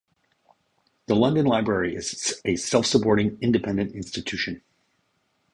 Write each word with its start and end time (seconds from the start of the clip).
The 1.05 1.13
London 1.15 1.45
Library 1.45 1.93
is 1.95 2.41
a 2.43 2.55
self-supporting, 2.55 3.37
independent 3.39 3.91
institution. 3.91 4.63